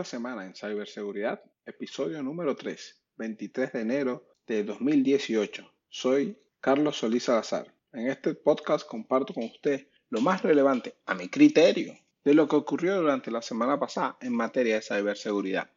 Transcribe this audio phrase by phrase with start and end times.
[0.00, 5.70] esta semana en Ciberseguridad, episodio número 3, 23 de enero de 2018.
[5.90, 7.70] Soy Carlos Solís Salazar.
[7.92, 11.92] En este podcast comparto con usted lo más relevante, a mi criterio,
[12.24, 15.70] de lo que ocurrió durante la semana pasada en materia de ciberseguridad.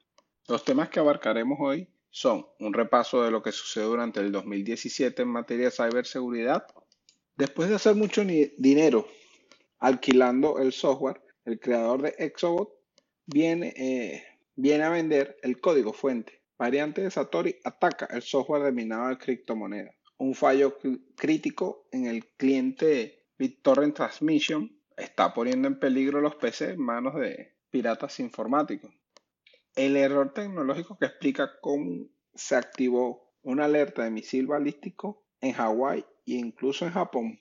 [0.48, 5.22] Los temas que abarcaremos hoy son un repaso de lo que sucedió durante el 2017
[5.22, 6.66] en materia de ciberseguridad.
[7.36, 9.06] Después de hacer mucho dinero
[9.80, 12.83] alquilando el software, el creador de Exobot
[13.26, 14.24] viene, eh,
[14.56, 16.42] viene a vender el código fuente.
[16.58, 19.96] Variante de Satori ataca el software de minado de criptomonedas.
[20.18, 20.78] Un fallo
[21.16, 27.56] crítico en el cliente BitTorrent Transmission está poniendo en peligro los PC en manos de
[27.70, 28.94] piratas informáticos.
[29.76, 36.06] El error tecnológico que explica cómo se activó una alerta de misil balístico en Hawái
[36.28, 37.40] e incluso en Japón.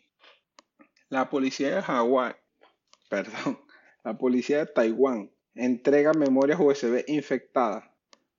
[1.08, 2.34] La policía de Hawái,
[3.10, 3.60] perdón,
[4.02, 7.84] la policía de Taiwán entrega memorias USB infectadas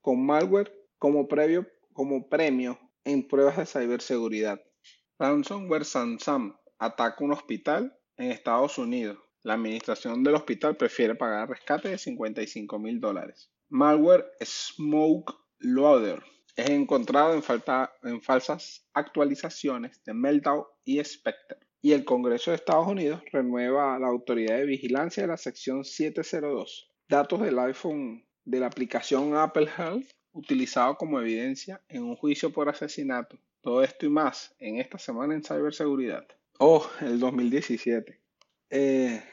[0.01, 4.61] con malware como, premio en pruebas de ciberseguridad.
[5.19, 9.17] Ransomware Samsung ataca un hospital en Estados Unidos.
[9.43, 13.51] La administración del hospital prefiere pagar rescate de 55 mil dólares.
[13.69, 16.23] Malware Smoke Loader
[16.55, 17.43] es encontrado en,
[18.03, 21.59] en falsas actualizaciones de Meltdown y Spectre.
[21.81, 26.92] Y el Congreso de Estados Unidos renueva la autoridad de vigilancia de la sección 702
[27.13, 32.69] datos del iPhone de la aplicación Apple Health utilizado como evidencia en un juicio por
[32.69, 33.37] asesinato.
[33.61, 36.25] Todo esto y más en esta semana en ciberseguridad.
[36.57, 38.19] Oh, el 2017.
[38.71, 39.23] Eh,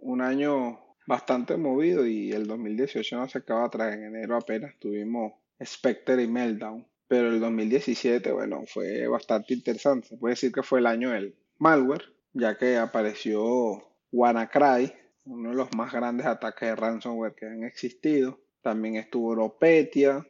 [0.00, 3.94] un año bastante movido y el 2018 no se acaba atrás.
[3.94, 6.86] En enero apenas tuvimos Spectre y Meltdown.
[7.06, 10.16] Pero el 2017, bueno, fue bastante interesante.
[10.16, 14.92] Puede decir que fue el año del malware, ya que apareció WannaCry,
[15.26, 18.40] uno de los más grandes ataques de ransomware que han existido.
[18.62, 20.26] También estuvo Europetia.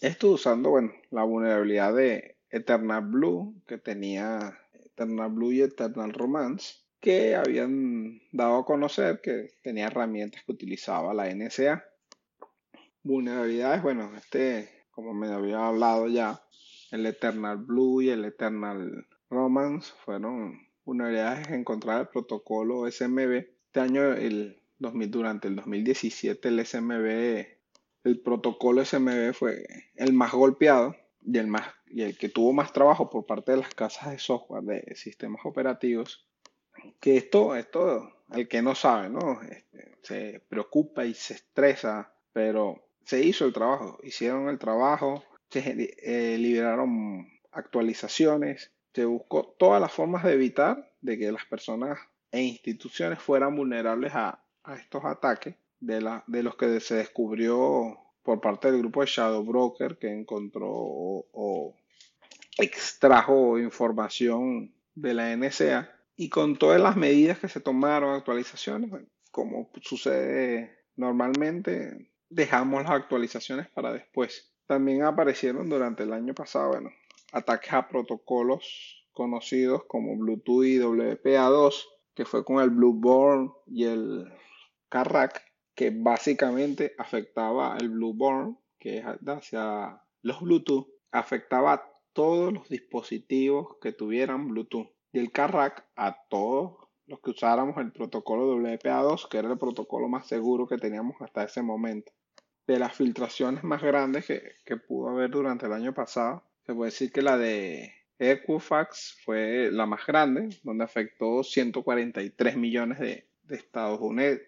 [0.00, 6.74] Estuvo usando, bueno, la vulnerabilidad de Eternal Blue, que tenía Eternal Blue y Eternal Romance,
[7.00, 11.84] que habían dado a conocer que tenía herramientas que utilizaba la NSA.
[13.04, 16.42] Vulnerabilidades, bueno, este, como me había hablado ya,
[16.90, 23.80] el Eternal Blue y el Eternal Romance fueron vulnerabilidades encontradas en el protocolo SMB este
[23.80, 27.46] año, el 2000, durante el 2017, el SMB,
[28.04, 32.74] el protocolo SMB fue el más golpeado y el, más, y el que tuvo más
[32.74, 36.28] trabajo por parte de las casas de software de sistemas operativos.
[37.00, 39.40] Que esto, esto, el que no sabe, ¿no?
[39.40, 45.94] Este, se preocupa y se estresa, pero se hizo el trabajo, hicieron el trabajo, se
[46.02, 51.98] eh, liberaron actualizaciones, se buscó todas las formas de evitar de que las personas
[52.32, 54.42] e instituciones fueran vulnerables a,
[54.76, 59.44] estos ataques, de, la, de los que se descubrió por parte del grupo de Shadow
[59.44, 61.76] Broker que encontró o,
[62.58, 68.90] extrajo información de la NSA y con todas las medidas que se tomaron, actualizaciones,
[69.30, 74.52] como sucede normalmente, dejamos las actualizaciones para después.
[74.66, 76.90] También aparecieron durante el año pasado, bueno,
[77.32, 84.32] ataques a protocolos conocidos como Bluetooth y WPA2 que fue con el Blueborn y el
[84.88, 85.42] Carrack,
[85.74, 93.76] que básicamente afectaba el Blueborn, que es hacia los Bluetooth, afectaba a todos los dispositivos
[93.80, 94.88] que tuvieran Bluetooth.
[95.12, 100.08] Y el Carrack a todos los que usáramos el protocolo WPA2, que era el protocolo
[100.08, 102.12] más seguro que teníamos hasta ese momento.
[102.66, 106.90] De las filtraciones más grandes que, que pudo haber durante el año pasado, se puede
[106.90, 113.26] decir que la de Equifax fue la más grande, donde afectó 143 millones de,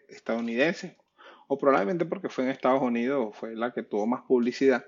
[0.08, 0.96] estadounidenses,
[1.48, 4.84] o probablemente porque fue en Estados Unidos, fue la que tuvo más publicidad,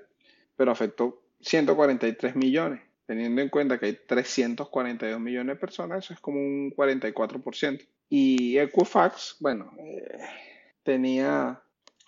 [0.57, 6.21] pero afectó 143 millones, teniendo en cuenta que hay 342 millones de personas, eso es
[6.21, 7.87] como un 44%.
[8.09, 10.19] Y Equifax, bueno, eh,
[10.83, 11.61] tenía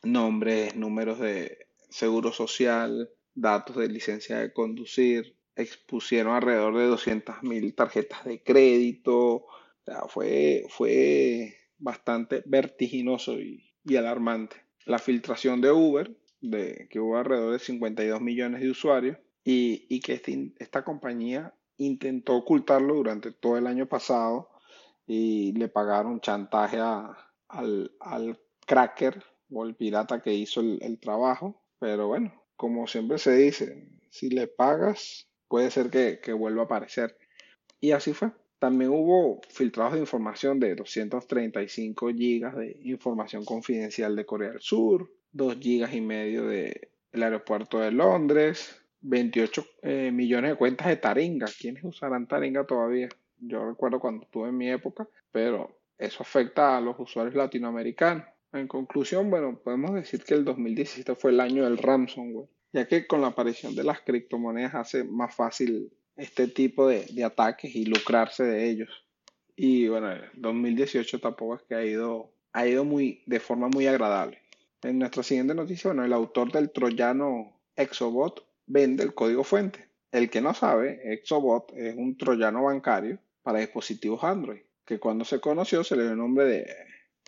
[0.02, 8.24] nombres, números de seguro social, datos de licencia de conducir, expusieron alrededor de 200.000 tarjetas
[8.24, 9.46] de crédito.
[10.08, 13.64] fue, fue bastante vertiginoso y,
[13.96, 14.56] alarmante.
[14.84, 20.14] La filtración de Uber, de, que hubo alrededor de 52 millones de usuarios, y, que
[20.14, 24.50] este esta compañía intentó ocultarlo durante todo el año pasado
[25.06, 31.62] y le pagaron chantaje al, cracker o el pirata que hizo el, el trabajo.
[31.78, 37.16] Pero bueno, como siempre se dice, si le pagas, puede ser que, vuelva a aparecer.
[37.80, 38.30] Y así fue.
[38.58, 45.10] También hubo filtrados de información de 235 gigas de información confidencial de Corea del Sur.
[45.32, 51.46] 2 gigas y medio del aeropuerto de Londres, 28 eh, millones de cuentas de Taringa.
[51.58, 53.08] ¿Quiénes usarán Taringa todavía?
[53.38, 58.24] Yo recuerdo cuando estuve en mi época, pero eso afecta a los usuarios latinoamericanos.
[58.52, 63.06] En conclusión, bueno, podemos decir que el 2017 fue el año del ransomware, ya que
[63.06, 68.44] con la aparición de las criptomonedas hace más fácil este tipo de, ataques y lucrarse
[68.44, 68.90] de ellos.
[69.56, 73.86] Y bueno, el 2018 tampoco es que ha ido, ha ido muy, de forma muy
[73.86, 74.42] agradable.
[74.82, 79.88] En nuestra siguiente noticia, bueno, el autor del troyano Exobot vende el código fuente.
[80.10, 85.40] El que no sabe, Exobot es un troyano bancario para dispositivos Android, que cuando se
[85.40, 86.66] conoció se le dio el nombre de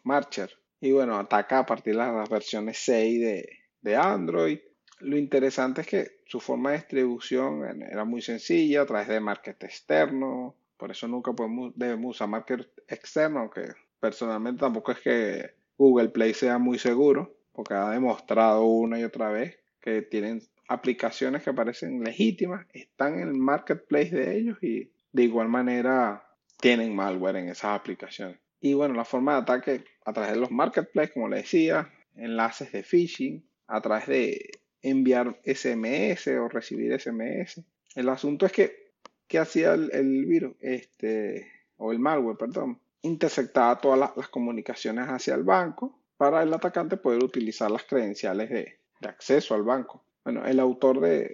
[0.04, 0.50] Marcher.
[0.80, 3.48] Y bueno, ataca a partir de las versiones 6 de,
[3.82, 4.58] de Android.
[5.00, 9.62] Lo interesante es que su forma de distribución era muy sencilla, a través de market
[9.64, 10.54] externo.
[10.76, 16.34] Por eso nunca podemos, debemos usar market externo, aunque personalmente tampoco es que Google Play
[16.34, 22.04] sea muy seguro, porque ha demostrado una y otra vez que tienen aplicaciones que parecen
[22.04, 26.24] legítimas, están en el marketplace de ellos y de igual manera
[26.60, 28.38] tienen malware en esas aplicaciones.
[28.60, 32.70] Y bueno, la forma de ataque a través de los marketplaces, como le decía, enlaces
[32.72, 37.62] de phishing, a través de enviar SMS o recibir SMS.
[37.94, 38.92] El asunto es que,
[39.26, 40.56] ¿qué hacía el, virus?
[40.60, 42.78] Este, o el malware, perdón.
[43.02, 48.78] Interceptaba todas las, comunicaciones hacia el banco para el atacante poder utilizar las credenciales de,
[49.06, 50.04] acceso al banco.
[50.24, 51.30] Bueno, el autor de,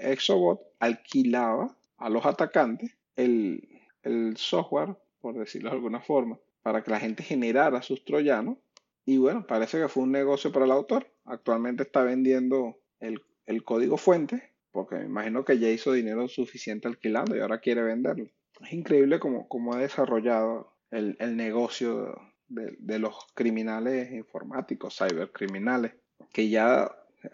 [0.00, 6.90] Exobot alquilaba a los atacantes el, el software, por decirlo de alguna forma, para que
[6.90, 8.58] la gente generara sus troyanos.
[9.06, 11.06] Y bueno, parece que fue un negocio para el autor.
[11.24, 13.22] Actualmente está vendiendo el,
[13.64, 18.26] código fuente, porque me imagino que ya hizo dinero suficiente alquilando y ahora quiere venderlo.
[18.60, 25.92] Es increíble cómo, ha desarrollado el, negocio de, de, los criminales informáticos, cybercriminales,
[26.32, 26.90] que ya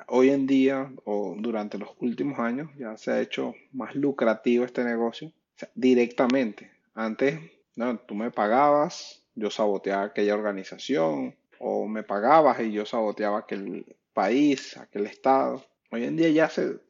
[0.08, 4.84] hoy en día o durante los últimos años ya se ha hecho más lucrativo este
[4.84, 5.32] negocio
[5.74, 6.70] directamente.
[6.94, 7.40] Antes,
[7.76, 11.34] no, tú me pagabas, yo saboteaba aquella organización
[11.64, 15.64] o me pagabas y yo saboteaba aquel país, aquel estado.
[15.92, 16.80] Hoy en día ya se,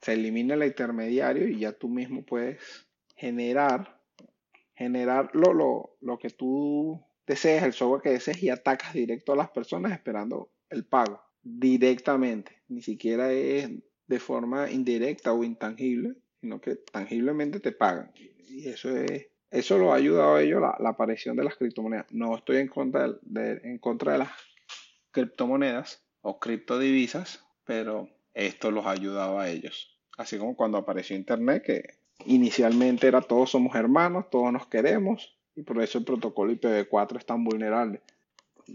[0.00, 4.00] se, elimina el intermediario y ya tú mismo puedes generar,
[4.74, 9.50] generar lo, lo, que tú desees, el software que desees y atacas directo a las
[9.50, 12.62] personas esperando el pago directamente.
[12.68, 13.68] Ni siquiera es
[14.06, 18.12] de forma indirecta o intangible, sino que tangiblemente te pagan.
[18.14, 22.06] Y eso es eso lo ha ayudado a ellos la, aparición de las criptomonedas.
[22.10, 24.30] No estoy en contra de, en contra de las
[25.12, 29.96] criptomonedas o criptodivisas, pero esto los ha ayudado a ellos.
[30.18, 31.84] Así como cuando apareció Internet, que
[32.26, 37.26] inicialmente era todos somos hermanos, todos nos queremos, y por eso el protocolo IPv4 es
[37.26, 38.02] tan vulnerable.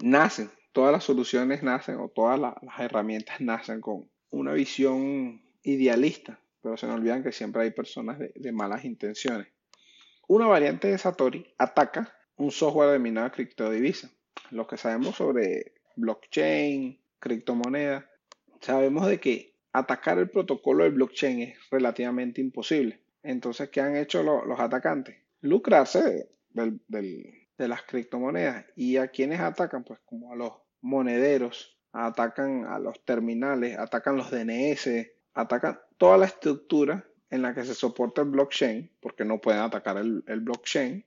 [0.01, 6.77] Nacen, todas las soluciones nacen, o todas las herramientas nacen con una visión idealista, pero
[6.77, 9.47] se nos olvidan que siempre hay personas de malas intenciones.
[10.29, 14.11] Una variante de Satori ataca un software de de criptodivisa.
[14.51, 18.05] Lo que sabemos sobre blockchain, criptomonedas,
[18.61, 23.01] sabemos de que atacar el protocolo del blockchain es relativamente imposible.
[23.23, 25.17] Entonces, ¿qué han hecho los atacantes?
[25.41, 28.67] Lucrarse de las criptomonedas.
[28.75, 29.83] ¿Y a quiénes atacan?
[29.83, 36.27] Pues como a los monederos, atacan a los terminales, atacan los DNS, atacan toda la
[36.27, 41.05] estructura en la que se soporta el blockchain, porque no pueden atacar el, blockchain,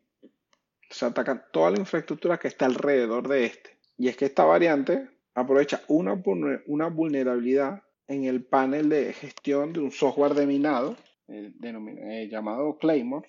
[0.88, 3.78] se ataca toda la infraestructura que está alrededor de este.
[3.98, 6.20] Y es que esta variante aprovecha una,
[6.66, 10.96] una vulnerabilidad en el panel de gestión de un software de minado
[11.28, 13.28] eh, llamado Claymore,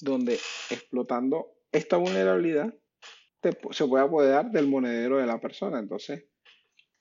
[0.00, 0.34] donde
[0.70, 2.72] explotando esta vulnerabilidad
[3.42, 5.78] se puede apoderar del monedero de la persona.
[5.78, 6.24] Entonces,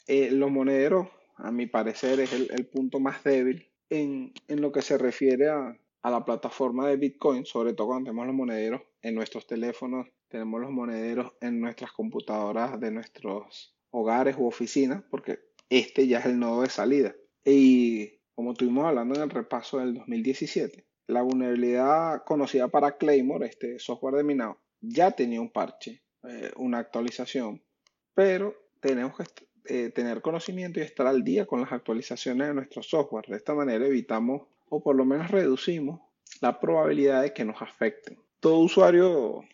[0.08, 4.98] eh, los monederos, a mi parecer, es el punto más débil en, lo que se
[4.98, 10.08] refiere a, la plataforma de Bitcoin, sobre todo cuando tenemos los monederos en nuestros teléfonos,
[10.28, 16.26] tenemos los monederos en nuestras computadoras de nuestros hogares u oficinas, porque este ya es
[16.26, 17.16] el nodo de salida.
[17.46, 23.80] Y como estuvimos hablando en el repaso del 2017, la vulnerabilidad conocida para Claymore, este
[23.80, 27.64] software de minado, ya tenía un parche, eh, una actualización,
[28.14, 29.24] pero tenemos que
[29.66, 33.28] eh, tener conocimiento y estar al día con las actualizaciones de nuestro software.
[33.28, 36.02] De esta manera evitamos o por lo menos reducimos
[36.42, 38.18] la probabilidad de que nos afecten.
[38.42, 39.46] Todo usuario,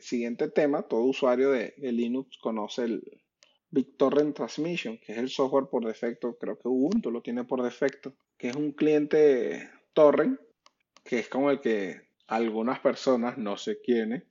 [0.00, 3.22] siguiente tema, todo usuario de, Linux conoce el
[3.70, 8.14] BitTorrent Transmission, que es el software por defecto, creo que Ubuntu lo tiene por defecto,
[8.38, 10.40] que es un cliente torrent,
[11.04, 14.22] que es como el que algunas personas, no sé quiénes,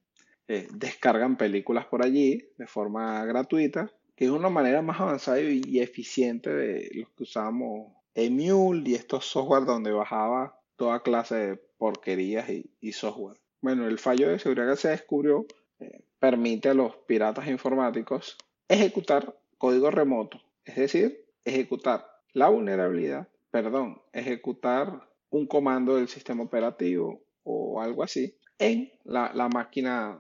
[0.48, 5.80] eh, descargan películas por allí de forma gratuita que es una manera más avanzada y
[5.80, 12.50] eficiente de los que usamos Emule y estos software donde bajaba toda clase de porquerías
[12.50, 13.40] y, software.
[13.62, 15.46] Bueno, el fallo de seguridad que se descubrió
[15.80, 18.36] eh, permite a los piratas informáticos
[18.68, 27.22] ejecutar código remoto, es decir, ejecutar la vulnerabilidad, perdón, ejecutar un comando del sistema operativo
[27.44, 30.18] o algo así en la, la máquina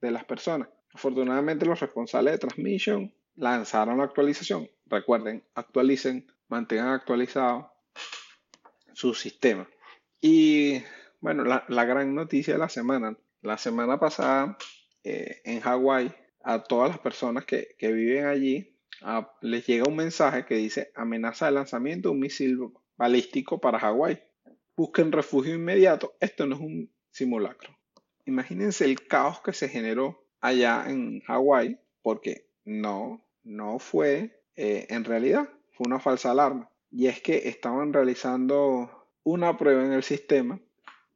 [0.00, 0.70] de las personas.
[0.94, 4.68] Afortunadamente los responsables de transmission lanzaron la actualización.
[4.86, 7.72] Recuerden, actualicen, mantengan actualizado
[8.92, 9.68] su sistema.
[10.20, 10.82] Y
[11.20, 13.16] bueno, la, gran noticia de la semana.
[13.42, 14.56] La semana pasada
[15.04, 18.76] eh, en Hawái, a todas las personas que, viven allí,
[19.40, 22.58] les llega un mensaje que dice amenaza de lanzamiento de un misil
[22.96, 24.22] balístico para Hawái.
[24.76, 26.16] Busquen refugio inmediato.
[26.20, 27.76] Esto no es un simulacro.
[28.24, 35.04] Imagínense el caos que se generó allá en Hawái, porque no, no fue eh, en
[35.04, 36.70] realidad, fue una falsa alarma.
[36.90, 40.60] Y es que estaban realizando una prueba en el sistema,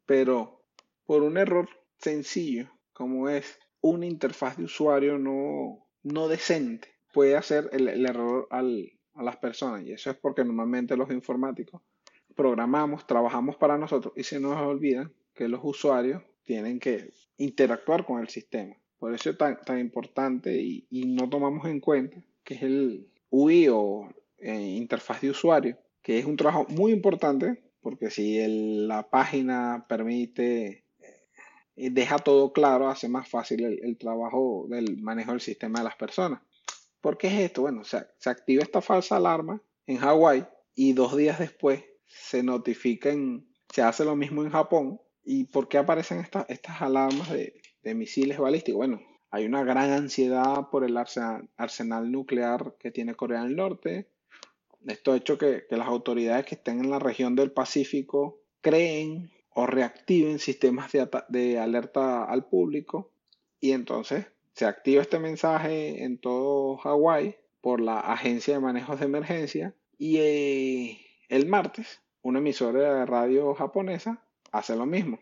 [0.07, 0.63] pero
[1.05, 1.69] por un error
[1.99, 8.63] sencillo, como es una interfaz de usuario no, no decente, puede hacer el, error a
[9.23, 9.83] las personas.
[9.83, 11.81] Y eso es porque normalmente los informáticos
[12.37, 18.21] programamos, trabajamos para nosotros y se nos olvida que los usuarios tienen que interactuar con
[18.21, 18.77] el sistema.
[19.01, 23.69] Por eso es tan, tan importante y, no tomamos en cuenta que es el UI
[23.69, 28.39] o eh, interfaz de usuario, que es un trabajo muy importante porque si
[28.87, 30.85] la página permite,
[31.77, 35.97] eh, deja todo claro, hace más fácil el, trabajo del manejo del sistema de las
[35.97, 36.43] personas.
[37.01, 37.63] ¿Por qué es esto?
[37.63, 43.11] Bueno, se, se activa esta falsa alarma en Hawái y dos días después se notifica
[43.73, 45.01] se hace lo mismo en Japón.
[45.23, 48.79] ¿Y por qué aparecen estas alarmas de, de misiles balísticos?
[48.79, 54.09] Bueno, hay una gran ansiedad por el arsenal nuclear que tiene Corea del Norte.
[54.87, 59.67] Esto ha hecho que, las autoridades que estén en la región del Pacífico creen o
[59.67, 60.91] reactiven sistemas
[61.29, 63.13] de, alerta al público
[63.61, 69.07] y entonces se activa este mensaje en todo Hawái por la Agencia de Manejos de
[69.07, 74.23] Emergencia y eh, el martes una emisora de radio japonesa
[74.53, 75.21] hace lo mismo.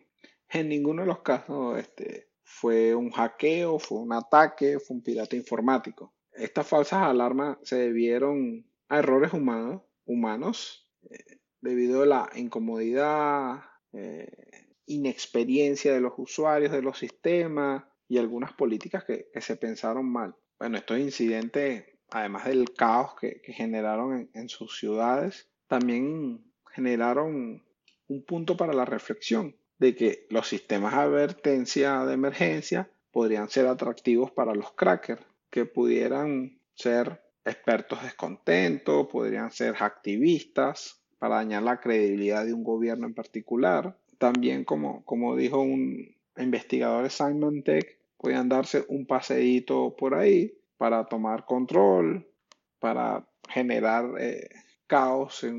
[0.50, 5.36] En ninguno de los casos este, fue un hackeo, fue un ataque, fue un pirata
[5.36, 6.14] informático.
[6.32, 13.62] Estas falsas alarmas se debieron a errores humanos, humanos eh, debido a la incomodidad,
[13.92, 20.34] eh, inexperiencia de los usuarios de los sistemas y algunas políticas que, se pensaron mal.
[20.58, 27.62] Bueno, estos incidentes, además del caos que, generaron en, sus ciudades, también generaron
[28.08, 33.66] un punto para la reflexión de que los sistemas de advertencia de emergencia podrían ser
[33.66, 41.80] atractivos para los crackers, que pudieran ser expertos descontentos, podrían ser activistas para dañar la
[41.80, 43.96] credibilidad de un gobierno en particular.
[44.18, 50.58] También, como, como dijo un investigador de Simon Tech, podían darse un paseíto por ahí
[50.76, 52.28] para tomar control,
[52.78, 54.48] para generar eh,
[54.86, 55.56] caos en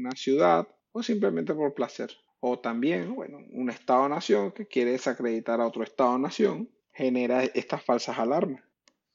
[0.00, 2.10] una ciudad o simplemente por placer.
[2.40, 8.62] O también, bueno, un Estado-nación que quiere desacreditar a otro Estado-nación genera estas falsas alarmas.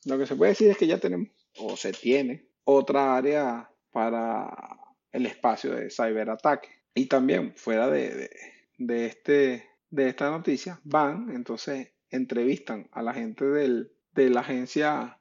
[0.06, 4.78] Lo que se puede decir es que ya tenemos o se tiene otra área para
[5.12, 6.70] el espacio de ciberataque.
[6.96, 8.30] Y también fuera de,
[8.78, 15.20] este, de esta noticia, van, entonces entrevistan a la gente del, de la agencia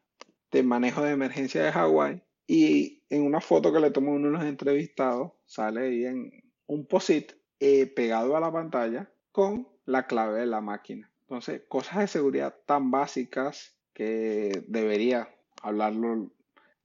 [0.50, 4.34] de manejo de emergencia de Hawái y en una foto que le tomó uno de
[4.34, 7.32] los entrevistados sale ahí en un POSIT
[7.64, 11.08] eh, pegado a la pantalla con la clave de la máquina.
[11.20, 15.28] Entonces, cosas de seguridad tan básicas que debería
[15.62, 16.32] hablarlo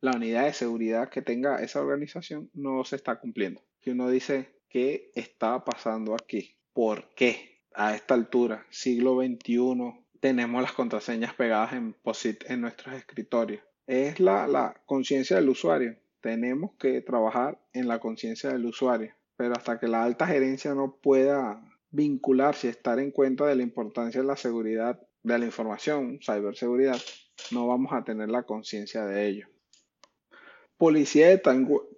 [0.01, 3.63] la unidad de seguridad que tenga esa organización no se está cumpliendo.
[3.81, 6.55] Que uno dice, ¿qué está pasando aquí?
[6.73, 7.63] ¿Por qué?
[7.73, 11.95] A esta altura, siglo XXI, tenemos las contraseñas pegadas en
[12.49, 13.63] en nuestros escritorios.
[13.87, 15.97] Es la conciencia del usuario.
[16.21, 19.16] Tenemos que trabajar en la conciencia del usuario.
[19.37, 23.63] Pero hasta que la alta gerencia no pueda vincularse y estar en cuenta de la
[23.63, 26.97] importancia de la seguridad de la información, ciberseguridad,
[27.51, 29.47] no vamos a tener la conciencia de ello.
[30.77, 31.41] Policía de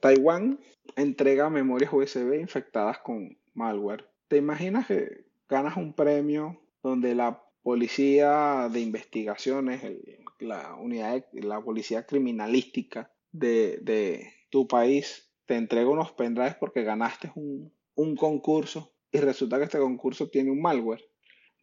[0.01, 0.59] Taiwán
[0.95, 4.09] entrega memorias USB infectadas con malware.
[4.27, 9.81] ¿Te imaginas que ganas un premio donde la policía de investigaciones,
[10.39, 17.73] la unidad la policía criminalística de, tu país te entrega unos pendrives porque ganaste un,
[17.95, 21.03] un concurso y resulta que este concurso tiene un malware?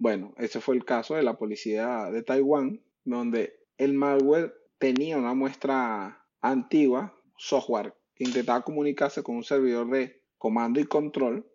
[0.00, 5.34] Bueno, ese fue el caso de la policía de Taiwán, donde el malware tenía una
[5.34, 11.48] muestra antigua, software, que intentaba comunicarse con un servidor de comando y control,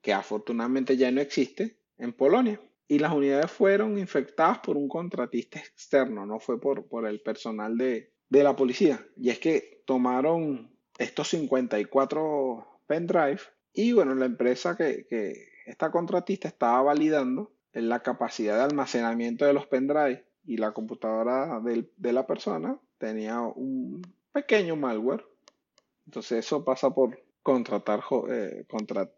[0.00, 2.62] que afortunadamente ya no existe, en Polonia.
[2.88, 7.76] Y las unidades fueron infectadas por un contratista externo, no fue por, por el personal
[7.76, 9.06] de, de la policía.
[9.18, 13.40] Y es que tomaron estos 54 pendrive
[13.72, 19.52] y bueno, la empresa que, que esta contratista estaba validando la capacidad de almacenamiento de
[19.52, 25.24] los pendrive y la computadora de la persona tenía un pequeño malware.
[26.06, 28.64] Entonces eso pasa por contratar, eh,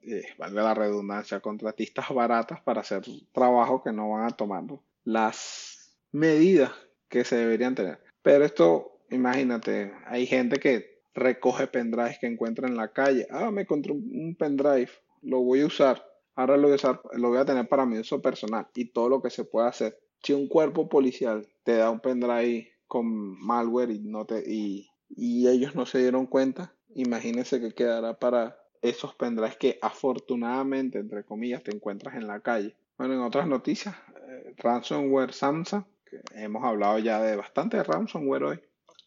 [0.02, 3.02] eh, valga la redundancia, contratistas baratas para hacer
[3.32, 4.64] trabajo que no van a tomar
[5.04, 6.72] las medidas
[7.08, 8.00] que se deberían tener.
[8.22, 13.26] Pero esto, imagínate, hay gente que recoge pendrives que encuentra en la calle.
[13.30, 14.90] Ah, me encontré un pendrive,
[15.22, 16.06] lo voy a usar.
[16.34, 19.08] Ahora lo voy a, usar, lo voy a tener para mi uso personal y todo
[19.08, 19.98] lo que se puede hacer.
[20.22, 23.06] Si un cuerpo policial te da un pendrive con
[23.40, 28.58] malware y, no te, y, y ellos no se dieron cuenta, imagínense que quedará para
[28.82, 32.76] esos pendrives que afortunadamente, entre comillas, te encuentras en la calle.
[32.98, 33.94] Bueno, en otras noticias,
[34.28, 38.60] eh, ransomware Samsa, que hemos hablado ya de bastante de ransomware hoy,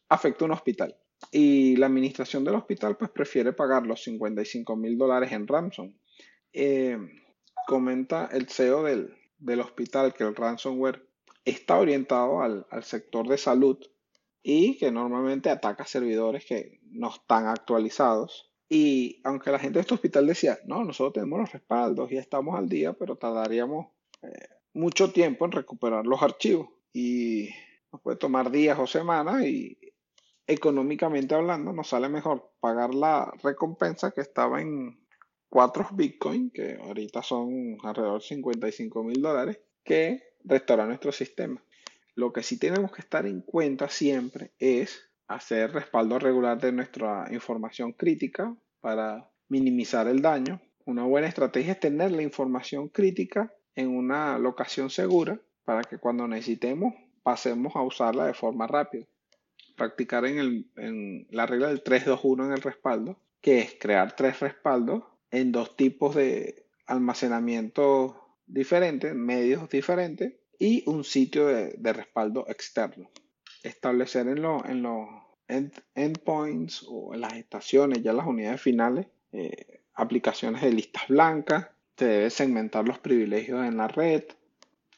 [0.10, 0.96] afectó un hospital.
[1.32, 5.94] Y la administración del hospital pues prefiere pagar los 55 mil dólares en ransom.
[6.54, 6.98] Eh,
[7.68, 11.06] comenta el CEO del, del, hospital que el ransomware
[11.46, 13.78] está orientado al, al sector de salud
[14.42, 18.52] y que normalmente ataca servidores que no están actualizados.
[18.68, 22.58] Y aunque la gente de este hospital decía, no, nosotros tenemos los respaldos y estamos
[22.58, 23.88] al día, pero tardaríamos
[24.22, 26.70] eh, mucho tiempo en recuperar los archivos.
[26.94, 27.50] Y
[27.92, 29.78] nos puede tomar días o semanas y
[30.50, 35.00] económicamente hablando nos sale mejor pagar la recompensa que estaba en
[35.50, 41.64] 4 Bitcoin, que ahorita son alrededor de 55 mil dólares, que restaurar nuestro sistema.
[42.16, 47.28] Lo que sí tenemos que estar en cuenta siempre es hacer respaldo regular de nuestra
[47.32, 50.60] información crítica para minimizar el daño.
[50.86, 56.28] Una buena estrategia es tener la información crítica en una locación segura para que cuando
[56.28, 59.06] necesitemos pasemos a usarla de forma rápida.
[59.80, 65.04] Practicar en, en la regla del 3-2-1 en el respaldo, que es crear tres respaldos
[65.32, 73.10] en dos tipos de almacenamiento diferentes, medios diferentes, y un sitio de, respaldo externo.
[73.64, 75.08] Establecer en, en los
[75.96, 81.70] endpoints o en las estaciones, ya las unidades finales, eh, aplicaciones de listas blancas.
[81.98, 84.24] Se debe segmentar los privilegios en la red,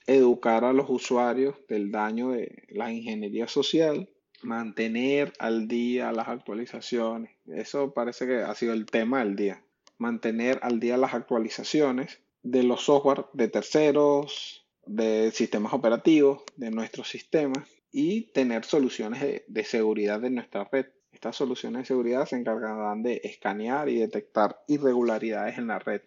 [0.08, 4.10] educar a los usuarios del daño de la ingeniería social,
[4.43, 7.32] mantener al día las actualizaciones.
[7.47, 9.63] Eso parece que ha sido el tema del día.
[9.97, 17.10] Mantener al día las actualizaciones de los software de terceros, de sistemas operativos, de nuestros
[17.10, 20.88] sistemas y tener soluciones de, seguridad de nuestra red.
[21.12, 26.01] Estas soluciones de seguridad se encargarán de escanear y detectar irregularidades en la red.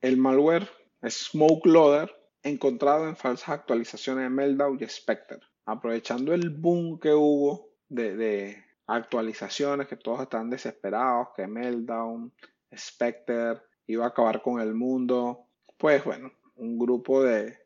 [0.00, 0.68] El malware
[1.06, 5.38] Smoke Loader encontrado en falsas actualizaciones de Meltdown y Spectre.
[5.64, 12.32] Aprovechando el boom que hubo de, actualizaciones, que todos están desesperados, que Meltdown,
[12.76, 15.46] Spectre iba a acabar con el mundo,
[15.78, 17.58] pues bueno, un grupo de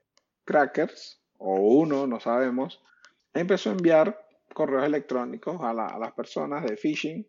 [0.45, 2.83] crackers, o uno, no sabemos,
[3.35, 7.27] empezó a enviar correos electrónicos a, las personas de phishing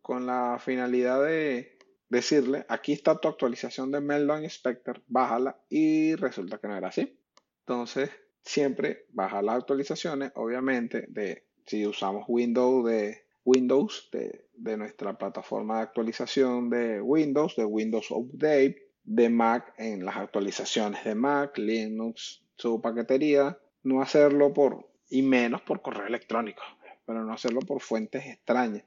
[0.00, 1.76] con la finalidad de
[2.08, 7.18] decirle, aquí está tu actualización de Meltdown Inspector, bájala, y resulta que no era así.
[7.60, 8.10] Entonces,
[8.48, 15.76] siempre baja las actualizaciones, obviamente, de si usamos Windows de Windows de, de nuestra plataforma
[15.76, 22.42] de actualización de Windows, de Windows Update, de Mac en las actualizaciones de Mac, Linux,
[22.56, 26.62] su paquetería, no hacerlo por, y menos por correo electrónico,
[27.06, 28.84] pero no hacerlo por fuentes extrañas.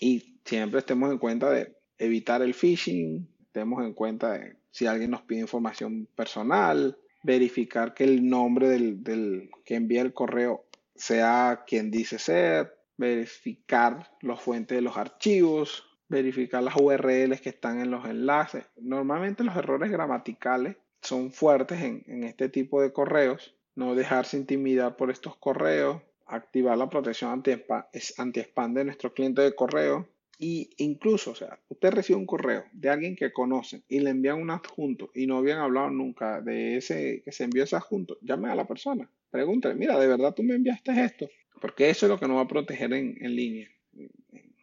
[0.00, 5.10] Y siempre estemos en cuenta de evitar el phishing, estemos en cuenta de si alguien
[5.10, 11.64] nos pide información personal, verificar que el nombre del, del que envía el correo sea
[11.66, 17.90] quien dice ser, verificar las fuentes de los archivos, verificar las URLs que están en
[17.90, 18.64] los enlaces.
[18.76, 23.54] Normalmente los errores gramaticales son fuertes en, este tipo de correos.
[23.74, 30.08] No dejarse intimidar por estos correos, activar la protección anti-spam de nuestro cliente de correo.
[30.38, 34.40] Y incluso, o sea, usted recibe un correo de alguien que conoce y le envían
[34.40, 38.48] un adjunto y no habían hablado nunca de ese que se envió ese adjunto, llame
[38.48, 41.28] a la persona, pregúntale, mira, ¿de verdad tú me enviaste esto?
[41.60, 43.68] Porque eso es lo que nos va a proteger en, en línea.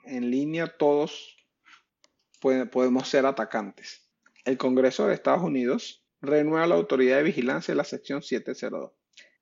[0.05, 1.35] En línea todos
[2.39, 4.07] podemos ser atacantes.
[4.45, 8.91] El Congreso de Estados Unidos renueva la autoridad de vigilancia de la sección 702.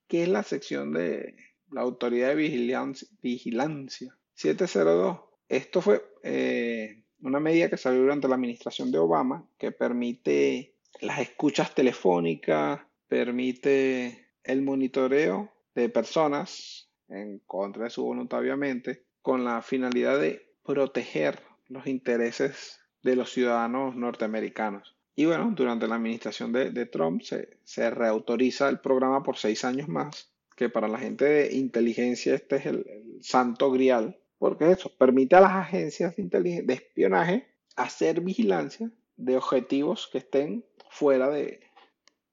[0.08, 1.36] ¿Qué es la sección de,
[1.74, 5.20] la Autoridad de Vigilancia, Vigilancia 702.
[5.50, 11.20] Esto fue eh, una medida que salió durante la administración de Obama que permite las
[11.20, 19.62] escuchas telefónicas, permite el monitoreo de personas en contra de su voluntad, obviamente, con la
[19.62, 24.96] finalidad de proteger los intereses de los ciudadanos norteamericanos.
[25.16, 29.88] Y bueno, durante la administración de, Trump se, se, reautoriza el programa por seis años
[29.88, 32.86] más, que para la gente de inteligencia este es el,
[33.22, 40.10] santo grial, porque eso permite a las agencias de, de espionaje hacer vigilancia de objetivos
[40.12, 41.62] que estén fuera de,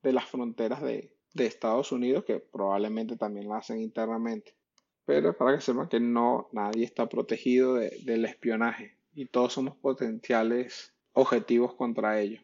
[0.02, 4.56] de las fronteras de, de Estados Unidos, que probablemente también lo hacen internamente.
[5.04, 10.92] Pero para que sepan que no, nadie está protegido del espionaje y todos somos potenciales
[11.12, 12.40] objetivos contra ello.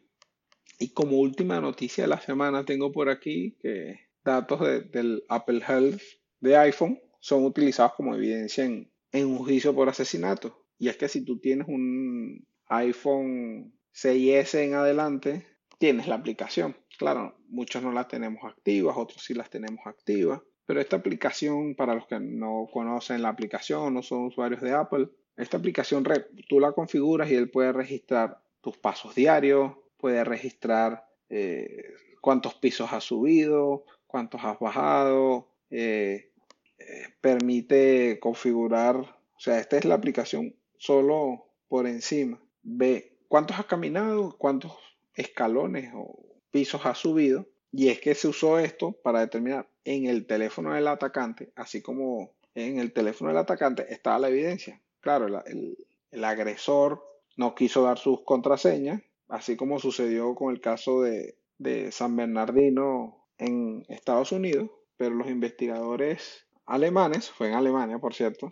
[0.78, 4.60] Y como última noticia de la semana tengo por aquí que datos
[4.92, 6.00] del Apple Health
[6.38, 10.64] de iPhone son utilizados como evidencia en, en un juicio por asesinato.
[10.78, 15.46] Y es que si tú tienes un iPhone 6S en adelante,
[15.78, 16.76] tienes la aplicación.
[16.98, 20.40] Claro, muchos no las tenemos activas, otros sí las tenemos activas.
[20.66, 25.08] Pero esta aplicación, para los que no conocen la aplicación, no son usuarios de Apple,
[25.36, 26.04] esta aplicación
[26.48, 32.92] tú la configuras y él puede registrar tus pasos diarios, puede registrar eh, cuántos pisos
[32.92, 36.32] has subido, cuántos has bajado, eh,
[36.78, 42.40] eh, permite configurar, o sea, esta es la aplicación solo por encima.
[42.62, 44.72] Ve cuántos has caminado, cuántos
[45.14, 46.16] escalones o
[46.50, 47.46] pisos has subido.
[47.72, 52.32] Y es que se usó esto para determinar en el teléfono del atacante, así como
[52.54, 54.80] en el teléfono del atacante estaba la evidencia.
[55.00, 57.02] Claro, el, agresor
[57.36, 63.26] no quiso dar sus contraseñas, así como sucedió con el caso de, de San Bernardino
[63.36, 68.50] en Estados Unidos, pero los investigadores alemanes, fue en Alemania por cierto,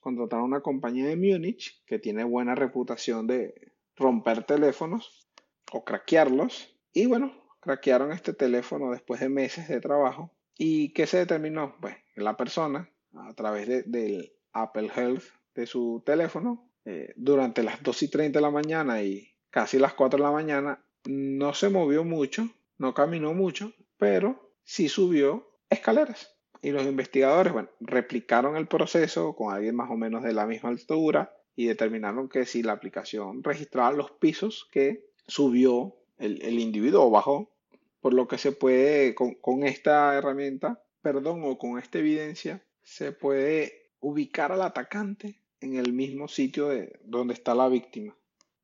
[0.00, 5.28] contrataron una compañía de Múnich que tiene buena reputación de romper teléfonos
[5.72, 6.76] o craquearlos.
[6.92, 10.32] Y bueno, craquearon este teléfono después de meses de trabajo.
[10.58, 11.76] ¿Y qué se determinó?
[11.80, 18.02] Pues la persona, a través del Apple Health de su teléfono, eh, durante las 2
[18.02, 22.04] y 30 de la mañana y casi las 4 de la mañana, no se movió
[22.04, 22.48] mucho,
[22.78, 26.31] no caminó mucho, pero sí subió escaleras.
[26.62, 30.70] Y los investigadores, bueno, replicaron el proceso con alguien más o menos de la misma
[30.70, 37.04] altura y determinaron que si la aplicación registraba los pisos que subió el, el individuo
[37.04, 37.50] o bajó,
[38.00, 43.12] por lo que se puede, con, con esta herramienta, perdón, o con esta evidencia, se
[43.12, 48.16] puede ubicar al atacante en el mismo sitio de donde está la víctima.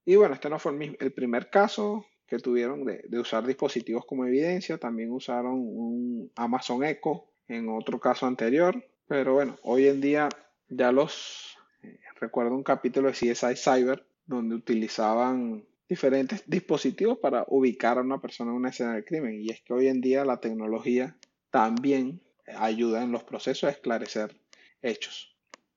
[0.04, 4.78] Y bueno, este no fue el, primer caso que tuvieron de, usar dispositivos como evidencia.
[4.78, 8.84] También usaron un Amazon Echo en otro caso anterior.
[9.06, 10.28] Pero bueno, hoy en día
[10.68, 11.56] ya los...
[11.82, 18.20] Eh, recuerdo un capítulo de CSI Cyber donde utilizaban diferentes dispositivos para ubicar a una
[18.20, 19.40] persona en una escena del crimen.
[19.40, 21.16] Y es que hoy en día la tecnología
[21.50, 22.20] también
[22.56, 24.38] ayuda en los procesos a esclarecer
[24.82, 25.34] hechos.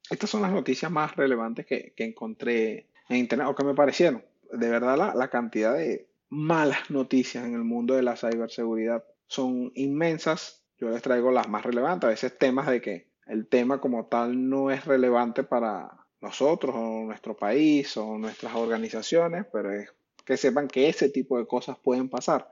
[0.10, 4.24] Estas son las noticias más relevantes que, encontré en Internet o que me parecieron.
[4.52, 9.72] De verdad, la, la, cantidad de malas noticias en el mundo de la ciberseguridad son
[9.76, 10.61] inmensas.
[10.82, 12.08] Yo les traigo las más relevantes.
[12.08, 15.92] A veces temas de que el tema como tal no es relevante para
[16.22, 19.90] nosotros o nuestro país o nuestras organizaciones, pero es
[20.26, 22.52] que sepan que ese tipo de cosas pueden pasar.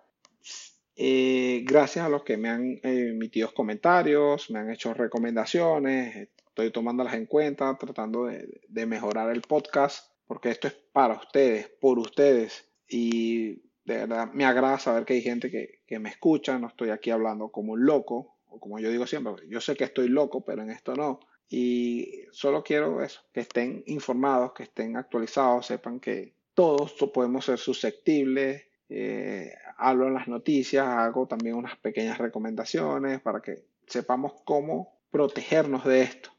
[0.96, 7.16] Eh, gracias a los que me han emitido comentarios, me han hecho recomendaciones, estoy tomándolas
[7.16, 12.68] en cuenta, tratando de, mejorar el podcast, porque esto es para ustedes, por ustedes.
[12.88, 13.54] Y
[13.86, 17.10] de verdad me agrada saber que hay gente que, que me escucha, no estoy aquí
[17.10, 20.62] hablando como un loco, o como yo digo siempre, yo sé que estoy loco, pero
[20.62, 21.20] en esto no.
[21.50, 27.58] Y solo quiero eso, que estén informados, que estén actualizados, sepan que todos podemos ser
[27.58, 28.68] susceptibles.
[28.88, 35.86] Eh, hablo en las noticias, hago también unas pequeñas recomendaciones para que sepamos cómo protegernos
[35.86, 36.30] de esto.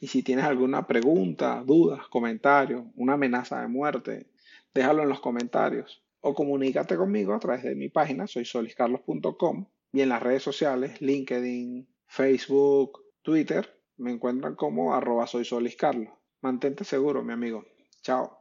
[0.00, 4.26] Y si tienes alguna pregunta, dudas, comentarios, una amenaza de muerte,
[4.74, 10.00] déjalo en los comentarios o comunícate conmigo a través de mi página, soy soliscarlos.com y
[10.00, 16.12] en las redes sociales, LinkedIn, Facebook, Twitter, me encuentran como arroba soy soliscarlos.
[16.40, 17.64] Mantente seguro, mi amigo.
[18.02, 18.37] Chao.